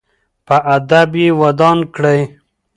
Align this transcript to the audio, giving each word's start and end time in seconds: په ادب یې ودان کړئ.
په 0.47 0.55
ادب 0.75 1.11
یې 1.21 1.29
ودان 1.41 1.79
کړئ. 1.93 2.19